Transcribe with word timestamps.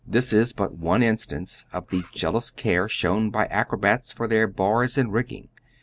This 0.07 0.33
is 0.33 0.51
but 0.51 0.73
one 0.79 1.03
instance 1.03 1.63
of 1.71 1.89
the 1.89 2.03
jealous 2.11 2.49
care 2.49 2.89
shown 2.89 3.29
by 3.29 3.45
acrobats 3.51 4.11
for 4.11 4.27
their 4.27 4.47
bars 4.47 4.97
and 4.97 5.13
rigging. 5.13 5.49